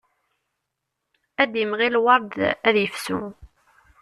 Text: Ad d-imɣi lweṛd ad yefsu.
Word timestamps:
Ad 1.41 1.49
d-imɣi 1.51 1.89
lweṛd 1.95 2.33
ad 2.67 2.75
yefsu. 2.79 3.21